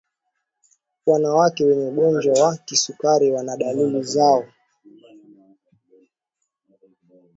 [1.05, 4.45] Wanawake wenye ugonjwa wa kisukari wana dalili zao